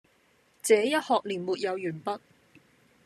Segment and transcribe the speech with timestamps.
[0.63, 2.19] 這一學年沒有完畢，